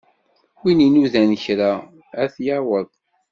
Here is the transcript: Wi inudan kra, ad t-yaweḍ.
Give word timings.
Wi 0.61 0.71
inudan 0.85 1.31
kra, 1.43 1.71
ad 2.21 2.29
t-yaweḍ. 2.33 2.89